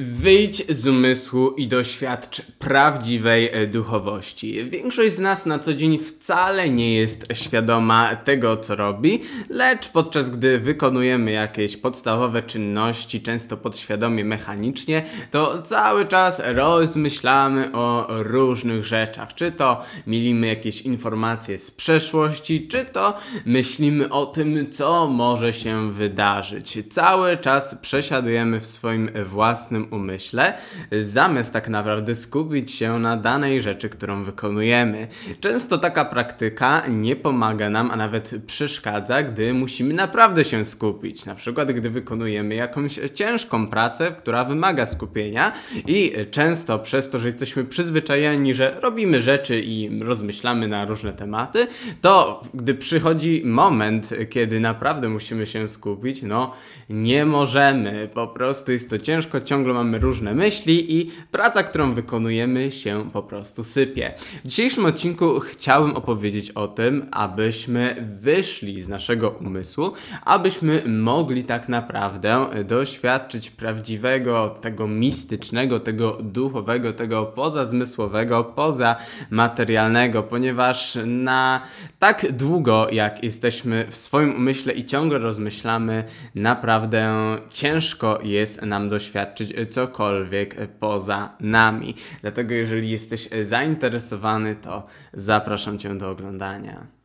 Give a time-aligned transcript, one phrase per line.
[0.00, 4.70] Wyjdź z umysłu i doświadcz prawdziwej e, duchowości.
[4.70, 10.30] Większość z nas na co dzień wcale nie jest świadoma tego, co robi, lecz podczas
[10.30, 19.34] gdy wykonujemy jakieś podstawowe czynności, często podświadomie, mechanicznie, to cały czas rozmyślamy o różnych rzeczach.
[19.34, 23.14] Czy to milimy jakieś informacje z przeszłości, czy to
[23.46, 26.78] myślimy o tym, co może się wydarzyć.
[26.90, 30.54] Cały czas przesiadujemy w swoim własnym umyśle,
[31.00, 35.08] zamiast tak naprawdę skupić się na danej rzeczy, którą wykonujemy.
[35.40, 41.24] Często taka praktyka nie pomaga nam, a nawet przeszkadza, gdy musimy naprawdę się skupić.
[41.24, 45.52] Na przykład, gdy wykonujemy jakąś ciężką pracę, która wymaga skupienia
[45.86, 51.66] i często przez to, że jesteśmy przyzwyczajeni, że robimy rzeczy i rozmyślamy na różne tematy,
[52.00, 56.52] to gdy przychodzi moment, kiedy naprawdę musimy się skupić, no
[56.90, 58.08] nie możemy.
[58.14, 63.22] Po prostu jest to ciężko, ciągle mamy różne myśli i praca, którą wykonujemy się po
[63.22, 64.14] prostu sypie.
[64.44, 69.92] W dzisiejszym odcinku chciałbym opowiedzieć o tym, abyśmy wyszli z naszego umysłu,
[70.24, 81.60] abyśmy mogli tak naprawdę doświadczyć prawdziwego, tego mistycznego, tego duchowego, tego pozazmysłowego, pozamaterialnego, ponieważ na
[81.98, 87.14] tak długo, jak jesteśmy w swoim umyśle i ciągle rozmyślamy, naprawdę
[87.50, 91.94] ciężko jest nam doświadczyć cokolwiek poza nami.
[92.22, 96.95] Dlatego jeżeli jesteś zainteresowany, to zapraszam Cię do oglądania.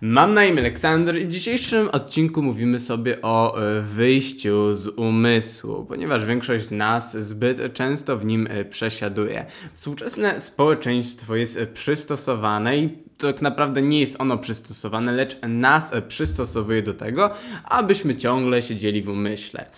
[0.00, 5.86] Mam na imię Aleksander i w dzisiejszym odcinku mówimy sobie o e, wyjściu z umysłu,
[5.88, 9.46] ponieważ większość z nas zbyt często w nim e, przesiaduje.
[9.72, 16.94] Współczesne społeczeństwo jest przystosowane i tak naprawdę nie jest ono przystosowane, lecz nas przystosowuje do
[16.94, 17.30] tego,
[17.64, 19.68] abyśmy ciągle siedzieli w umyśle.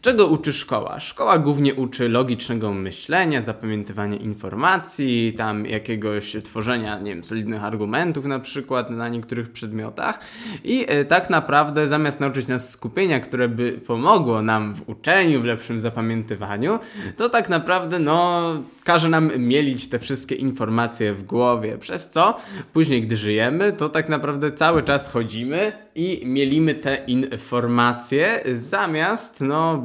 [0.00, 1.00] Czego uczy szkoła?
[1.00, 8.40] Szkoła głównie uczy logicznego myślenia, zapamiętywania informacji, tam jakiegoś tworzenia, nie wiem, solidnych argumentów na
[8.40, 10.20] przykład na niektórych przedmiotach.
[10.64, 15.44] I e, tak naprawdę zamiast nauczyć nas skupienia, które by pomogło nam w uczeniu, w
[15.44, 16.78] lepszym zapamiętywaniu,
[17.16, 18.42] to tak naprawdę no
[18.84, 22.36] każe nam mielić te wszystkie informacje w głowie, przez co
[22.72, 29.82] później, gdy żyjemy, to tak naprawdę cały czas chodzimy i mielimy te informacje zamiast, no,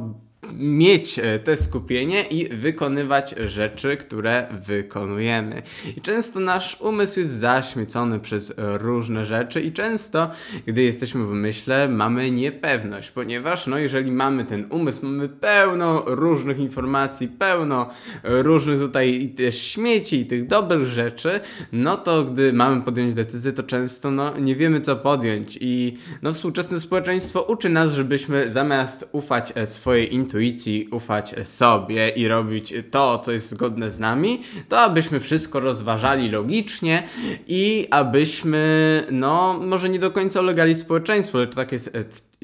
[0.58, 5.62] mieć e, te skupienie i wykonywać rzeczy, które wykonujemy.
[5.96, 10.30] I często nasz umysł jest zaśmiecony przez różne rzeczy i często,
[10.66, 16.58] gdy jesteśmy w myśle, mamy niepewność, ponieważ no jeżeli mamy ten umysł, mamy pełno różnych
[16.58, 17.90] informacji, pełno
[18.24, 21.40] różnych tutaj też śmieci i tych dobrych rzeczy,
[21.72, 26.32] no to gdy mamy podjąć decyzję, to często no nie wiemy co podjąć i no
[26.32, 32.74] współczesne społeczeństwo uczy nas, żebyśmy zamiast ufać e, swojej intuicji, intuicji ufać sobie i robić
[32.90, 37.02] to, co jest zgodne z nami, to abyśmy wszystko rozważali logicznie
[37.46, 41.96] i abyśmy, no, może nie do końca ulegali społeczeństwu, lecz tak jest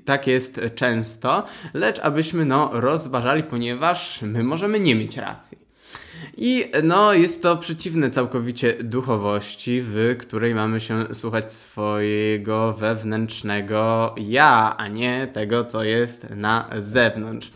[0.04, 1.44] tak jest często,
[1.75, 5.68] lecz abyśmy no rozważali, ponieważ my możemy nie mieć racji.
[6.41, 14.75] I no, jest to przeciwne całkowicie duchowości, w której mamy się słuchać swojego wewnętrznego ja,
[14.76, 17.50] a nie tego, co jest na zewnątrz.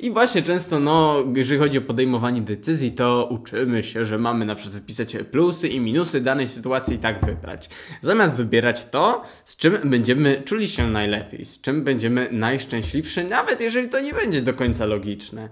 [0.00, 4.54] I właśnie często, no, jeżeli chodzi o podejmowanie decyzji, to uczymy się, że mamy na
[4.54, 7.70] przykład wypisać plusy i minusy danej sytuacji i tak wybrać.
[8.00, 13.88] Zamiast wybierać to, z czym będziemy czuli się najlepiej, z czym będziemy najszczęśliwsi, nawet jeżeli
[13.88, 15.48] to nie będzie do końca logiczne.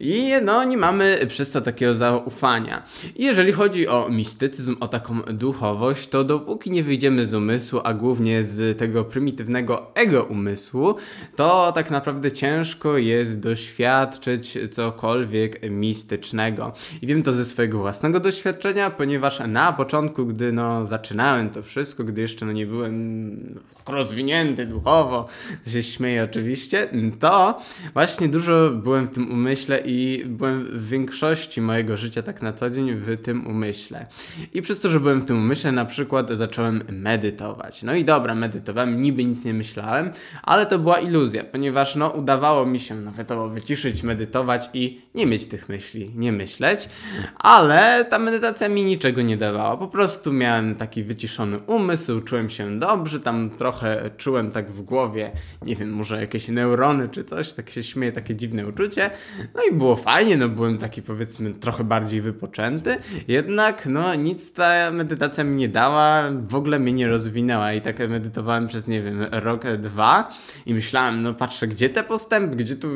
[0.00, 2.82] I no, nie mamy przez to takiego zaufania.
[3.16, 7.94] I jeżeli chodzi o mistycyzm, o taką duchowość, to dopóki nie wyjdziemy z umysłu, a
[7.94, 10.94] głównie z tego prymitywnego ego umysłu,
[11.36, 16.72] to tak naprawdę ciężko jest doświadczyć cokolwiek mistycznego.
[17.02, 22.04] I wiem to ze swojego własnego doświadczenia, ponieważ na początku, gdy no zaczynałem to wszystko,
[22.04, 25.28] gdy jeszcze no nie byłem rozwinięty duchowo,
[25.64, 26.88] to się śmieję oczywiście,
[27.20, 27.60] to
[27.94, 32.52] właśnie dużo byłem w tym umyśle i byłem w większości mojego mojego życia tak na
[32.52, 34.06] co dzień w tym umyśle.
[34.54, 37.82] I przez to, że byłem w tym umyśle, na przykład zacząłem medytować.
[37.82, 40.10] No i dobra, medytowałem, niby nic nie myślałem,
[40.42, 45.26] ale to była iluzja, ponieważ no udawało mi się nawet to wyciszyć, medytować i nie
[45.26, 46.88] mieć tych myśli, nie myśleć,
[47.34, 49.76] ale ta medytacja mi niczego nie dawała.
[49.76, 55.30] Po prostu miałem taki wyciszony umysł, czułem się dobrze, tam trochę czułem tak w głowie,
[55.62, 59.10] nie wiem, może jakieś neurony czy coś, tak się śmieje, takie dziwne uczucie.
[59.54, 62.96] No i było fajnie, no byłem taki powiedzmy trochę bardziej wypoczęty,
[63.28, 67.98] jednak no nic ta medytacja mi nie dała, w ogóle mnie nie rozwinęła i tak
[68.08, 70.28] medytowałem przez, nie wiem, rok, dwa
[70.66, 72.88] i myślałem, no patrzę, gdzie te postępy, gdzie tu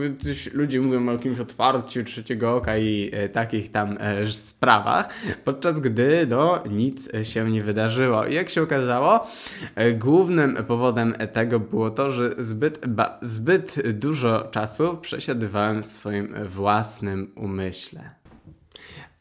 [0.52, 5.08] ludzie mówią o jakimś otwarciu trzeciego oka i e, takich tam e, sprawach,
[5.44, 8.26] podczas gdy no nic się nie wydarzyło.
[8.26, 9.26] I jak się okazało,
[9.75, 12.81] e, głównym powodem tego było to, że zbyt,
[13.23, 18.17] zbyt dużo czasu przesiadywałem w swoim własnym umyśle.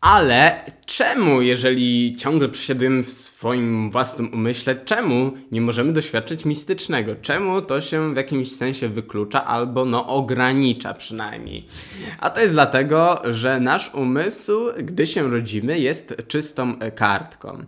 [0.01, 7.15] Ale czemu, jeżeli ciągle przesiadujemy w swoim własnym umyśle, czemu nie możemy doświadczyć mistycznego?
[7.21, 11.65] Czemu to się w jakimś sensie wyklucza albo no ogranicza przynajmniej?
[12.19, 17.65] A to jest dlatego, że nasz umysł, gdy się rodzimy, jest czystą kartką.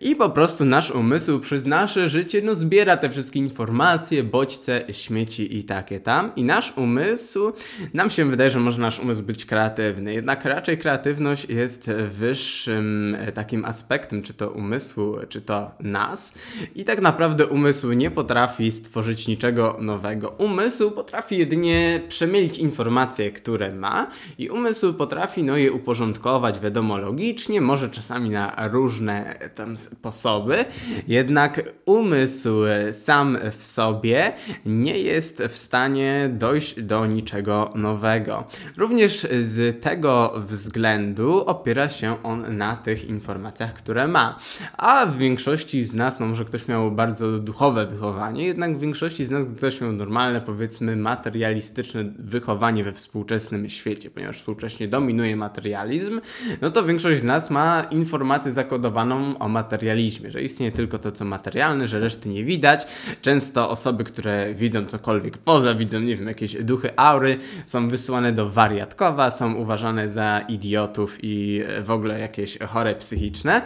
[0.00, 5.56] I po prostu nasz umysł przez nasze życie no zbiera te wszystkie informacje, bodźce, śmieci
[5.56, 6.32] i takie tam.
[6.36, 7.52] I nasz umysł,
[7.94, 13.32] nam się wydaje, że może nasz umysł być kreatywny, jednak raczej kreatywność jest wyższym e,
[13.32, 16.34] takim aspektem, czy to umysłu, czy to nas.
[16.74, 20.28] I tak naprawdę umysł nie potrafi stworzyć niczego nowego.
[20.28, 27.60] Umysł potrafi jedynie przemielić informacje, które ma, i umysł potrafi no, je uporządkować, wiadomo, logicznie,
[27.60, 30.64] może czasami na różne tam sposoby,
[31.08, 32.50] jednak umysł
[32.92, 34.32] sam w sobie
[34.66, 38.44] nie jest w stanie dojść do niczego nowego.
[38.76, 44.38] Również z tego względu opiera się on na tych informacjach, które ma.
[44.76, 49.24] A w większości z nas, no może ktoś miał bardzo duchowe wychowanie, jednak w większości
[49.24, 56.20] z nas, ktoś miał normalne, powiedzmy, materialistyczne wychowanie we współczesnym świecie, ponieważ współcześnie dominuje materializm,
[56.60, 61.24] no to większość z nas ma informację zakodowaną o materializmie, że istnieje tylko to, co
[61.24, 62.86] materialne, że reszty nie widać.
[63.22, 68.50] Często osoby, które widzą cokolwiek poza, widzą, nie wiem, jakieś duchy aury, są wysyłane do
[68.50, 71.27] wariatkowa, są uważane za idiotów i
[71.84, 73.62] w ogóle jakieś chore psychiczne.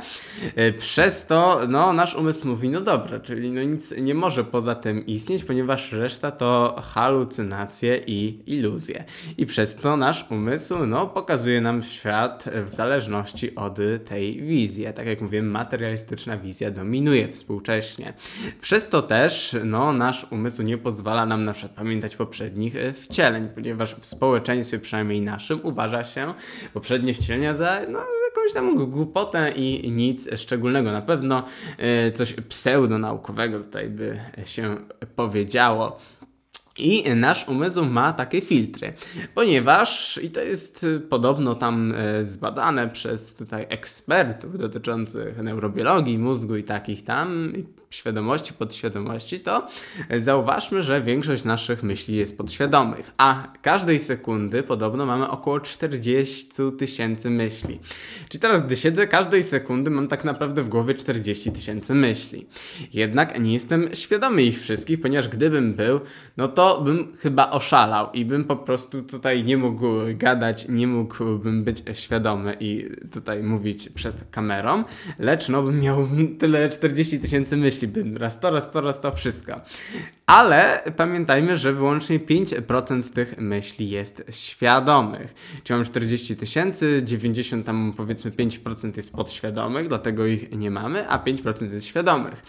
[0.56, 4.74] E, przez to no, nasz umysł mówi, no dobra, czyli no nic nie może poza
[4.74, 9.04] tym istnieć, ponieważ reszta to halucynacje i iluzje.
[9.38, 14.86] I przez to nasz umysł no, pokazuje nam świat w zależności od tej wizji.
[14.94, 18.14] Tak jak mówiłem, materialistyczna wizja dominuje współcześnie.
[18.60, 23.48] Przez to też no, nasz umysł nie pozwala nam na przykład pamiętać poprzednich e, wcieleń,
[23.54, 26.34] ponieważ w społeczeństwie, przynajmniej naszym, uważa się
[26.72, 30.92] poprzednie wcielenia za no, jakąś tam głupotę i nic szczególnego.
[30.92, 31.44] Na pewno
[31.78, 34.76] e, coś pseudonaukowego tutaj by się
[35.16, 35.98] powiedziało.
[36.78, 38.92] I nasz umysł ma takie filtry,
[39.34, 46.64] ponieważ, i to jest podobno tam e, zbadane przez tutaj ekspertów dotyczących neurobiologii, mózgu i
[46.64, 47.52] takich tam,
[47.94, 49.66] świadomości, podświadomości, to
[50.16, 56.48] zauważmy, że większość naszych myśli jest podświadomych, a każdej sekundy podobno mamy około 40
[56.78, 57.80] tysięcy myśli.
[58.28, 62.46] Czyli teraz, gdy siedzę, każdej sekundy mam tak naprawdę w głowie 40 tysięcy myśli.
[62.92, 66.00] Jednak nie jestem świadomy ich wszystkich, ponieważ gdybym był,
[66.36, 71.64] no to bym chyba oszalał i bym po prostu tutaj nie mógł gadać, nie mógłbym
[71.64, 74.84] być świadomy i tutaj mówić przed kamerą,
[75.18, 76.08] lecz no bym miał
[76.38, 79.60] tyle 40 tysięcy myśli, myśli, raz to, raz to, raz to, wszystko.
[80.26, 85.34] Ale pamiętajmy, że wyłącznie 5% z tych myśli jest świadomych.
[85.64, 91.18] Czyli mam 40 tysięcy, 90 tam powiedzmy 5% jest podświadomych, dlatego ich nie mamy, a
[91.18, 92.42] 5% jest świadomych.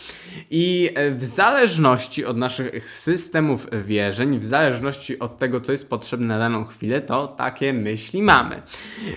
[0.52, 6.40] I w zależności od naszych systemów wierzeń, w zależności od tego, co jest potrzebne na
[6.40, 8.62] daną chwilę, to takie myśli mamy.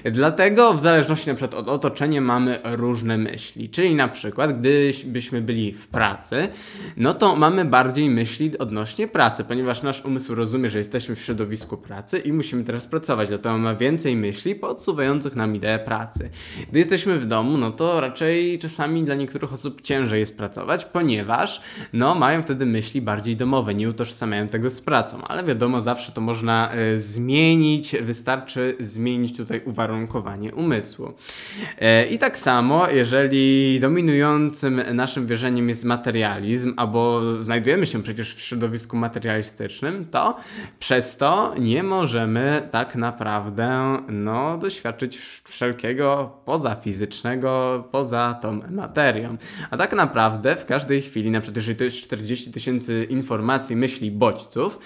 [0.04, 3.70] Dlatego w zależności na przykład od otoczenia mamy różne myśli.
[3.70, 6.48] Czyli na przykład, gdybyśmy byli w pracy, pracy,
[6.96, 11.76] no to mamy bardziej myśli odnośnie pracy, ponieważ nasz umysł rozumie, że jesteśmy w środowisku
[11.76, 16.30] pracy i musimy teraz pracować, dlatego ma więcej myśli podsuwających nam ideę pracy.
[16.70, 21.60] Gdy jesteśmy w domu, no to raczej czasami dla niektórych osób ciężej jest pracować, ponieważ
[21.92, 26.20] no mają wtedy myśli bardziej domowe, nie utożsamiają tego z pracą, ale wiadomo, zawsze to
[26.20, 31.06] można y, zmienić, wystarczy zmienić tutaj uwarunkowanie umysłu.
[31.08, 38.40] Y, I tak samo, jeżeli dominującym naszym wierzeniem jest materializm, albo znajdujemy się przecież w
[38.40, 40.36] środowisku materialistycznym, to
[40.78, 49.36] przez to nie możemy tak naprawdę no, doświadczyć wszelkiego pozafizycznego, poza tą materią.
[49.70, 54.10] A tak naprawdę w każdej chwili, na przykład jeżeli to jest 40 tysięcy informacji, myśli,
[54.10, 54.78] bodźców,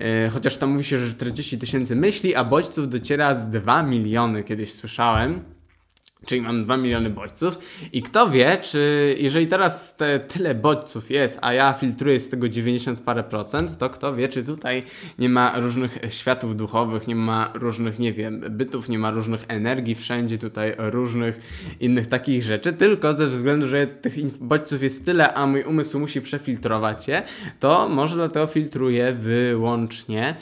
[0.00, 4.42] yy, chociaż tam mówi się, że 40 tysięcy myśli, a bodźców dociera z 2 miliony,
[4.42, 5.53] kiedyś słyszałem,
[6.26, 7.58] Czyli mam 2 miliony bodźców.
[7.92, 12.48] I kto wie, czy jeżeli teraz te tyle bodźców jest, a ja filtruję z tego
[12.48, 14.82] 90 parę procent, to kto wie, czy tutaj
[15.18, 19.94] nie ma różnych światów duchowych, nie ma różnych, nie wiem, bytów, nie ma różnych energii
[19.94, 21.40] wszędzie, tutaj różnych
[21.80, 26.20] innych takich rzeczy, tylko ze względu, że tych bodźców jest tyle, a mój umysł musi
[26.20, 27.22] przefiltrować je,
[27.60, 30.34] to może dlatego filtruję wyłącznie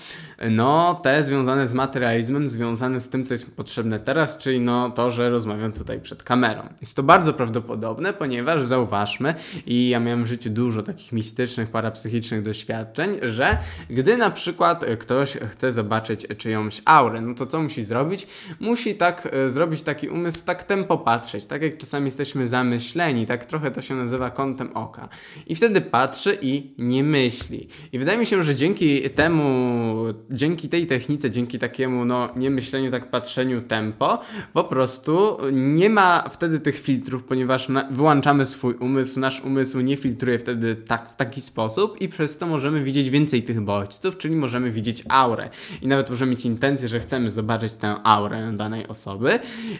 [0.50, 5.10] no te związane z materializmem, związane z tym, co jest potrzebne teraz, czyli no to,
[5.10, 6.62] że rozmawiam tutaj przed kamerą.
[6.80, 9.34] Jest to bardzo prawdopodobne, ponieważ zauważmy,
[9.66, 13.58] i ja miałem w życiu dużo takich mistycznych, parapsychicznych doświadczeń, że
[13.90, 18.26] gdy na przykład ktoś chce zobaczyć czyjąś aurę, no to co musi zrobić?
[18.60, 23.44] Musi tak e, zrobić taki umysł, tak tempo patrzeć, tak jak czasami jesteśmy zamyśleni, tak
[23.44, 25.08] trochę to się nazywa kątem oka.
[25.46, 27.68] I wtedy patrzy i nie myśli.
[27.92, 32.90] I wydaje mi się, że dzięki temu dzięki tej technice, dzięki takiemu no, nie myśleniu,
[32.90, 34.18] tak patrzeniu tempo,
[34.52, 39.96] po prostu nie ma wtedy tych filtrów, ponieważ na, wyłączamy swój umysł, nasz umysł nie
[39.96, 44.36] filtruje wtedy tak, w taki sposób i przez to możemy widzieć więcej tych bodźców, czyli
[44.36, 45.50] możemy widzieć aurę.
[45.82, 49.38] I nawet możemy mieć intencję, że chcemy zobaczyć tę aurę danej osoby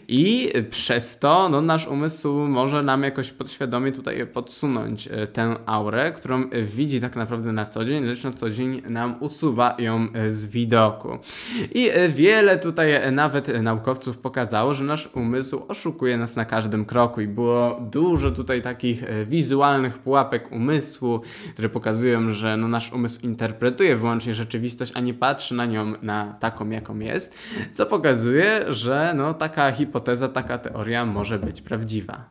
[0.09, 6.13] i przez to no, nasz umysł może nam jakoś podświadomie tutaj podsunąć e, tę aurę,
[6.13, 10.43] którą widzi tak naprawdę na co dzień, lecz na co dzień nam usuwa ją z
[10.43, 11.19] z widoku.
[11.75, 16.85] I e, wiele tutaj e, nawet naukowców pokazało, że nasz umysł oszukuje nas na każdym
[16.85, 21.21] kroku i było dużo tutaj takich e, wizualnych pułapek umysłu,
[21.53, 26.37] które pokazują, że no nasz umysł interpretuje wyłącznie rzeczywistość, a nie patrzy na nią na
[26.41, 27.35] taką, jaką jest,
[27.75, 32.31] co pokazuje, że no taka hipoteza, taka teoria może być prawdziwa.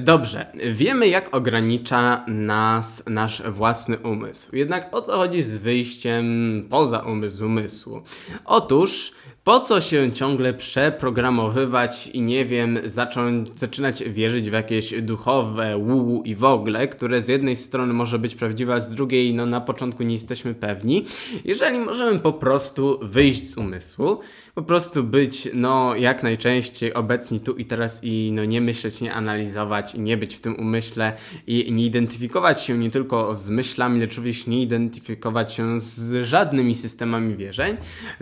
[0.00, 4.56] Dobrze, wiemy jak ogranicza nas nasz własny umysł.
[4.56, 6.26] Jednak o co chodzi z wyjściem
[6.70, 8.02] poza umysł umysłu?
[8.44, 9.12] Otóż
[9.44, 16.22] po co się ciągle przeprogramowywać i nie wiem, zacząć, zaczynać wierzyć w jakieś duchowe wu
[16.24, 19.60] i w ogóle, które z jednej strony może być prawdziwe, a z drugiej no na
[19.60, 21.04] początku nie jesteśmy pewni,
[21.44, 24.20] jeżeli możemy po prostu wyjść z umysłu,
[24.54, 29.14] po prostu być no jak najczęściej obecni tu i teraz i no nie myśleć, nie
[29.14, 31.12] analizować i nie być w tym umyśle
[31.46, 36.74] i nie identyfikować się nie tylko z myślami, lecz również nie identyfikować się z żadnymi
[36.74, 37.76] systemami wierzeń,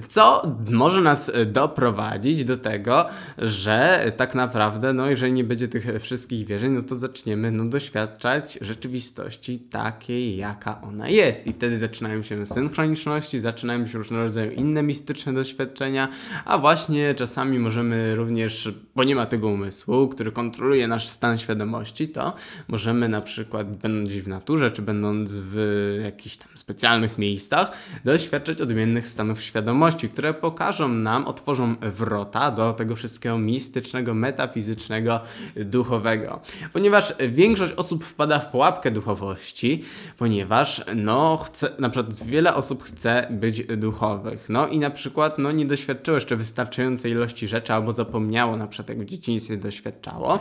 [0.09, 3.07] co może nas nas doprowadzić do tego,
[3.39, 8.59] że tak naprawdę, no jeżeli nie będzie tych wszystkich wierzeń, no to zaczniemy no, doświadczać
[8.61, 11.47] rzeczywistości takiej, jaka ona jest.
[11.47, 16.09] I wtedy zaczynają się synchroniczności, zaczynają się różnego rodzaju inne mistyczne doświadczenia,
[16.45, 22.09] a właśnie czasami możemy również, bo nie ma tego umysłu, który kontroluje nasz stan świadomości,
[22.09, 22.35] to
[22.69, 25.57] możemy na przykład będąc w naturze, czy będąc w
[26.05, 27.73] jakichś tam specjalnych miejscach,
[28.05, 35.21] doświadczać odmiennych stanów świadomości, które pokażą nam otworzą wrota do tego wszystkiego mistycznego, metafizycznego,
[35.57, 36.41] duchowego.
[36.73, 39.85] Ponieważ większość osób wpada w pułapkę duchowości,
[40.19, 44.47] ponieważ no chce, na przykład wiele osób chce być duchowych.
[44.49, 48.89] No i na przykład no nie doświadczyło jeszcze wystarczającej ilości rzeczy albo zapomniało na przykład
[48.89, 50.39] jak w dzieciństwie doświadczało.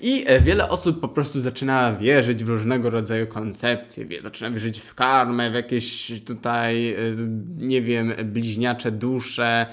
[0.00, 4.94] I wiele osób po prostu zaczyna wierzyć w różnego rodzaju koncepcje, wie, zaczyna wierzyć w
[4.94, 6.96] karmę, w jakieś tutaj,
[7.56, 9.66] nie wiem, bliźniacze dusze,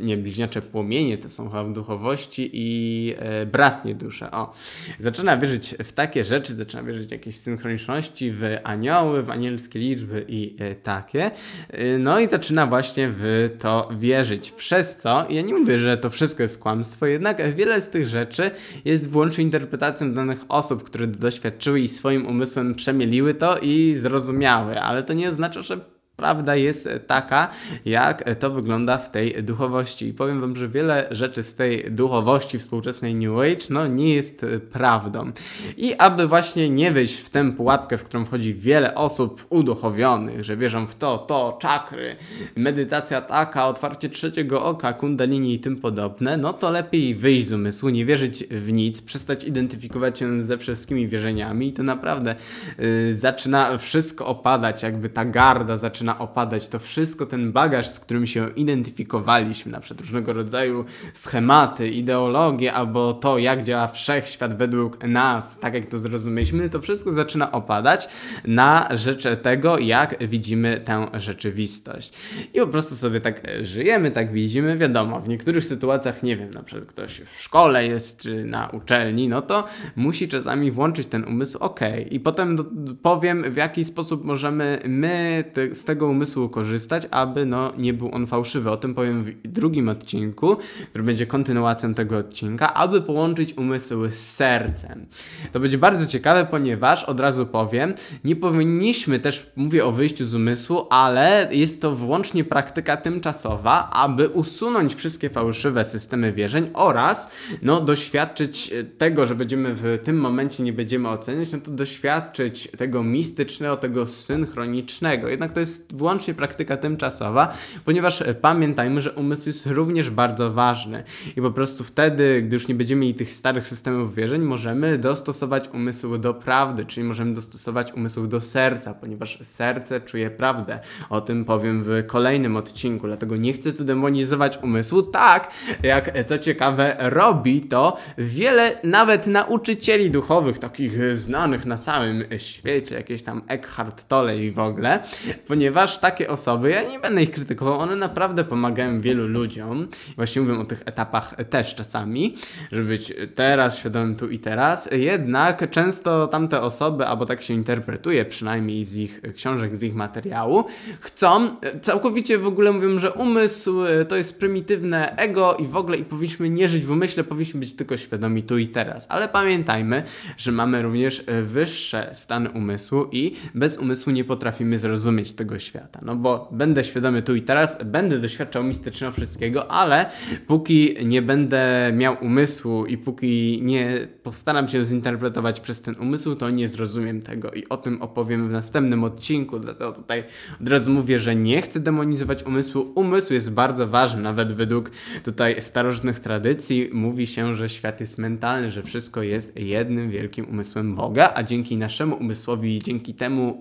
[0.00, 4.30] nie, bliźniacze płomienie to są chyba w duchowości i e, bratnie dusze.
[4.30, 4.52] O,
[4.98, 10.24] zaczyna wierzyć w takie rzeczy, zaczyna wierzyć w jakieś synchroniczności, w anioły, w anielskie liczby
[10.28, 11.30] i e, takie.
[11.68, 14.50] E, no i zaczyna właśnie w to wierzyć.
[14.50, 18.50] Przez co, ja nie mówię, że to wszystko jest kłamstwo, jednak wiele z tych rzeczy
[18.84, 25.02] jest wyłącznie interpretacją danych osób, które doświadczyły i swoim umysłem przemieliły to i zrozumiały, ale
[25.02, 27.50] to nie oznacza, że Prawda jest taka,
[27.84, 30.06] jak to wygląda w tej duchowości.
[30.08, 34.46] I powiem Wam, że wiele rzeczy z tej duchowości współczesnej New Age no, nie jest
[34.72, 35.32] prawdą.
[35.76, 40.56] I aby właśnie nie wyjść w tę pułapkę, w którą wchodzi wiele osób uduchowionych, że
[40.56, 42.16] wierzą w to, to, czakry,
[42.56, 47.88] medytacja taka, otwarcie trzeciego oka, kundalini i tym podobne, no to lepiej wyjść z umysłu,
[47.88, 52.34] nie wierzyć w nic, przestać identyfikować się ze wszystkimi wierzeniami i to naprawdę
[52.78, 58.00] yy, zaczyna wszystko opadać, jakby ta garda zaczyna zaczyna opadać, to wszystko ten bagaż, z
[58.00, 60.84] którym się identyfikowaliśmy, na przykład różnego rodzaju
[61.14, 67.12] schematy, ideologie, albo to, jak działa wszechświat według nas, tak jak to zrozumieliśmy, to wszystko
[67.12, 68.08] zaczyna opadać
[68.44, 72.12] na rzecz tego, jak widzimy tę rzeczywistość.
[72.54, 76.62] I po prostu sobie tak żyjemy, tak widzimy, wiadomo, w niektórych sytuacjach, nie wiem, na
[76.62, 79.64] przykład ktoś w szkole jest, czy na uczelni, no to
[79.96, 81.80] musi czasami włączyć ten umysł, ok,
[82.10, 82.56] i potem
[83.02, 87.92] powiem, w jaki sposób możemy my te, z tego tego umysłu korzystać, aby no, nie
[87.92, 88.70] był on fałszywy.
[88.70, 90.56] O tym powiem w drugim odcinku,
[90.90, 95.06] który będzie kontynuacją tego odcinka, aby połączyć umysł z sercem.
[95.52, 100.34] To będzie bardzo ciekawe, ponieważ od razu powiem, nie powinniśmy też, mówię o wyjściu z
[100.34, 107.30] umysłu, ale jest to wyłącznie praktyka tymczasowa, aby usunąć wszystkie fałszywe systemy wierzeń oraz
[107.62, 113.02] no, doświadczyć tego, że będziemy w tym momencie nie będziemy oceniać, no to doświadczyć tego
[113.02, 115.28] mistycznego, tego synchronicznego.
[115.28, 121.04] Jednak to jest wyłącznie praktyka tymczasowa, ponieważ pamiętajmy, że umysł jest również bardzo ważny
[121.36, 125.68] i po prostu wtedy, gdy już nie będziemy mieli tych starych systemów wierzeń, możemy dostosować
[125.72, 130.80] umysł do prawdy, czyli możemy dostosować umysł do serca, ponieważ serce czuje prawdę.
[131.10, 135.50] O tym powiem w kolejnym odcinku, dlatego nie chcę tu demonizować umysłu, tak
[135.82, 143.22] jak co ciekawe robi to wiele nawet nauczycieli duchowych, takich znanych na całym świecie, jakieś
[143.22, 144.98] tam Eckhart Tolle i w ogóle,
[145.46, 149.88] ponieważ takie osoby, ja nie będę ich krytykował, one naprawdę pomagają wielu ludziom.
[150.16, 152.36] Właśnie mówię o tych etapach też czasami,
[152.72, 154.88] żeby być teraz świadomym tu i teraz.
[154.92, 160.64] Jednak często tamte osoby, albo tak się interpretuje, przynajmniej z ich książek, z ich materiału,
[161.00, 166.04] chcą, całkowicie w ogóle mówią, że umysł to jest prymitywne ego i w ogóle i
[166.04, 169.06] powinniśmy nie żyć w umyśle, powinniśmy być tylko świadomi tu i teraz.
[169.10, 170.02] Ale pamiętajmy,
[170.36, 176.00] że mamy również wyższe stany umysłu i bez umysłu nie potrafimy zrozumieć tego świata.
[176.02, 180.10] No bo będę świadomy tu i teraz, będę doświadczał mistycznego wszystkiego, ale
[180.46, 186.50] póki nie będę miał umysłu i póki nie postaram się zinterpretować przez ten umysł, to
[186.50, 189.58] nie zrozumiem tego i o tym opowiem w następnym odcinku.
[189.58, 190.22] Dlatego tutaj
[190.60, 192.92] od razu mówię, że nie chcę demonizować umysłu.
[192.94, 194.90] Umysł jest bardzo ważny, nawet według
[195.24, 200.94] tutaj starożytnych tradycji mówi się, że świat jest mentalny, że wszystko jest jednym wielkim umysłem
[200.94, 203.58] Boga, a dzięki naszemu umysłowi, dzięki temu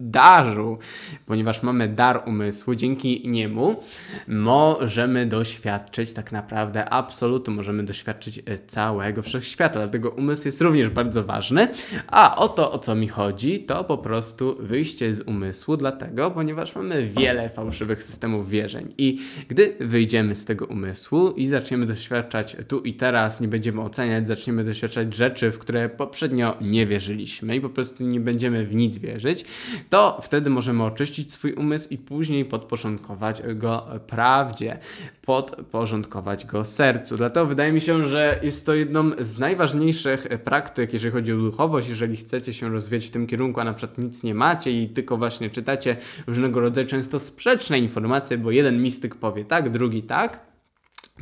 [0.00, 0.78] darzu,
[1.26, 3.82] ponieważ mamy dar umysłu, dzięki niemu
[4.28, 9.80] możemy doświadczyć tak naprawdę absolutu, możemy doświadczyć e, całego wszechświata.
[9.80, 11.68] Dlatego umysł jest również bardzo ważny.
[12.06, 16.74] A o to, o co mi chodzi, to po prostu wyjście z umysłu, dlatego, ponieważ
[16.74, 18.94] mamy wiele fałszywych systemów wierzeń.
[18.98, 24.26] I gdy wyjdziemy z tego umysłu i zaczniemy doświadczać tu i teraz, nie będziemy oceniać,
[24.26, 28.98] zaczniemy doświadczać rzeczy, w które poprzednio nie wierzyliśmy i po prostu nie będziemy w nic
[28.98, 29.44] wierzyć,
[29.90, 34.78] to wtedy możemy oczyścić swój umysł i później podporządkować go prawdzie,
[35.22, 37.16] podporządkować go sercu.
[37.16, 41.88] Dlatego wydaje mi się, że jest to jedną z najważniejszych praktyk, jeżeli chodzi o duchowość,
[41.88, 45.16] jeżeli chcecie się rozwijać w tym kierunku, a na przykład nic nie macie i tylko
[45.16, 50.55] właśnie czytacie różnego rodzaju często sprzeczne informacje, bo jeden mistyk powie tak, drugi tak,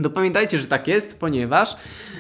[0.02, 1.76] to pamiętajcie, że tak jest, ponieważ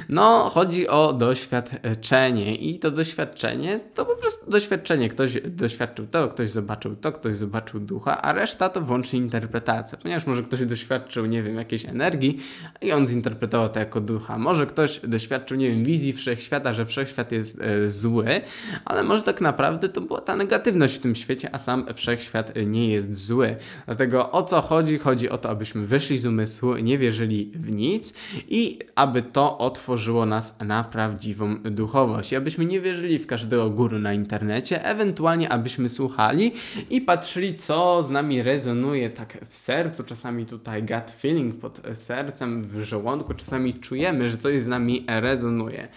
[0.08, 5.08] no, chodzi o doświadczenie i to doświadczenie to po prostu doświadczenie.
[5.08, 9.98] Ktoś doświadczył to, ktoś zobaczył to, ktoś zobaczył ducha, a reszta to wyłącznie interpretacja.
[9.98, 12.40] Ponieważ może ktoś doświadczył, nie wiem, jakiejś energii
[12.82, 14.38] i on zinterpretował to jako ducha.
[14.38, 18.40] Może ktoś doświadczył, nie wiem, wizji wszechświata, że wszechświat jest e, zły,
[18.84, 22.88] ale może tak naprawdę to była ta negatywność w tym świecie, a sam wszechświat nie
[22.88, 23.56] jest zły.
[23.86, 24.98] Dlatego o co chodzi?
[24.98, 28.14] Chodzi o to, abyśmy wyszli z umysłu, nie wierzyli w nic
[28.48, 32.34] i aby to otworzyło nas na prawdziwą duchowość.
[32.34, 36.52] Abyśmy nie wierzyli w każdego guru na internecie, ewentualnie abyśmy słuchali
[36.90, 42.62] i patrzyli, co z nami rezonuje tak w sercu, czasami tutaj gut feeling pod sercem,
[42.62, 45.88] w żołądku, czasami czujemy, że coś z nami rezonuje.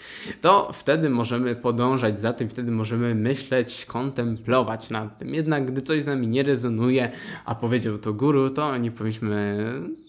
[0.41, 5.34] To wtedy możemy podążać za tym, wtedy możemy myśleć, kontemplować nad tym.
[5.34, 7.12] Jednak gdy coś z nami nie rezonuje,
[7.45, 9.58] a powiedział to guru, to nie powinniśmy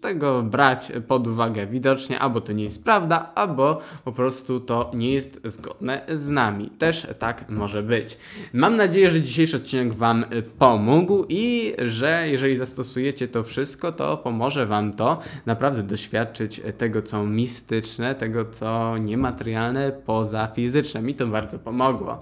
[0.00, 1.66] tego brać pod uwagę uwagę.
[1.66, 6.70] Widocznie albo to nie jest prawda, albo po prostu to nie jest zgodne z nami.
[6.78, 8.18] Też tak może być.
[8.52, 10.24] Mam nadzieję, że dzisiejszy odcinek Wam
[10.58, 17.24] pomógł i że jeżeli zastosujecie to wszystko, to pomoże Wam to naprawdę doświadczyć tego, co
[17.24, 21.02] mistyczne, tego, co niematerialne poza fizyczne.
[21.02, 22.20] Mi to bardzo pomogło.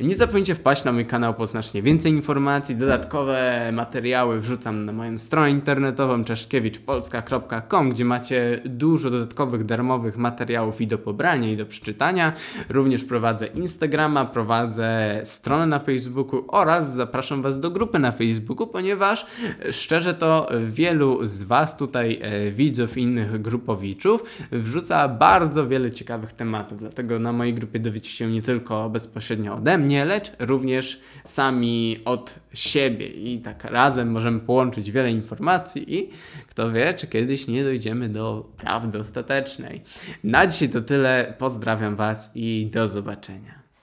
[0.00, 5.18] Nie zapomnijcie wpaść na mój kanał po znacznie więcej informacji, dodatkowe materiały wrzucam na moją
[5.18, 12.32] stronę internetową czeszkiewiczpolska.com, gdzie macie dużo dodatkowych darmowych materiałów i do pobrania, i do przeczytania.
[12.68, 19.26] Również prowadzę Instagrama, prowadzę stronę na Facebooku oraz zapraszam Was do grupy na Facebooku, ponieważ
[19.70, 26.78] szczerze to wielu z Was tutaj, e, widzów innych grupowiczów, wrzuca bardzo wiele ciekawych tematów.
[26.78, 32.34] Dlatego na mojej grupie dowiecie się nie tylko bezpośrednio ode mnie, lecz również sami od
[32.54, 33.06] siebie.
[33.06, 36.10] I tak razem możemy połączyć wiele informacji i
[36.48, 39.82] kto wie, czy kiedyś nie dojdziemy do prawdy ostatecznej.
[40.24, 41.34] Na dzisiaj to tyle.
[41.38, 43.65] Pozdrawiam Was i do zobaczenia.